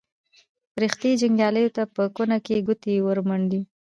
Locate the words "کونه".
2.15-2.37